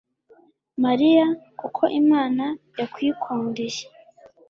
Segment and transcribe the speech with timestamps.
[0.83, 1.25] mariya,
[1.59, 2.45] kuko imana
[2.79, 3.83] yakwikundiye